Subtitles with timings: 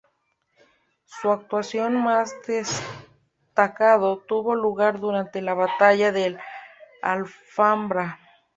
[1.05, 6.39] Su actuación más destacada tuvo lugar durante la batalla del
[7.03, 8.17] Alfambra.